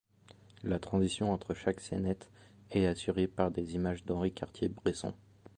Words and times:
La 0.63 0.79
transition 0.79 1.31
entre 1.31 1.53
chaque 1.53 1.79
saynète 1.79 2.27
est 2.71 2.87
assurée 2.87 3.27
par 3.27 3.51
des 3.51 3.75
images 3.75 4.03
d'Henri 4.03 4.31
Cartier-Bresson. 4.33 5.13